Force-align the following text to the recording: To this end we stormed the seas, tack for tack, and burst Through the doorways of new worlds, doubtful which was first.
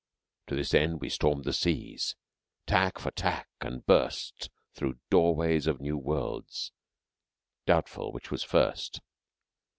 To 0.47 0.55
this 0.55 0.73
end 0.73 0.99
we 0.99 1.09
stormed 1.09 1.43
the 1.43 1.53
seas, 1.53 2.15
tack 2.65 2.97
for 2.97 3.11
tack, 3.11 3.47
and 3.61 3.85
burst 3.85 4.49
Through 4.73 4.93
the 4.93 4.99
doorways 5.11 5.67
of 5.67 5.79
new 5.79 5.95
worlds, 5.95 6.71
doubtful 7.67 8.11
which 8.11 8.31
was 8.31 8.41
first. 8.41 9.01